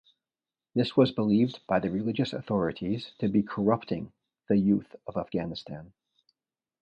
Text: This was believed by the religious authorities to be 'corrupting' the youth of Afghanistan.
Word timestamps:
This 0.73 0.97
was 0.97 1.11
believed 1.11 1.59
by 1.67 1.77
the 1.77 1.91
religious 1.91 2.33
authorities 2.33 3.11
to 3.19 3.27
be 3.29 3.43
'corrupting' 3.43 4.11
the 4.47 4.57
youth 4.57 4.95
of 5.05 5.15
Afghanistan. 5.15 5.93